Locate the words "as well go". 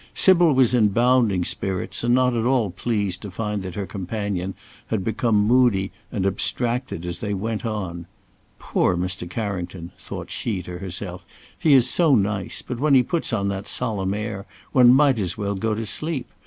15.19-15.75